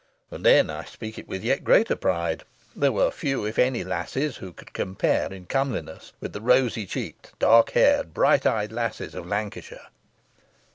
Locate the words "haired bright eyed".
7.73-8.71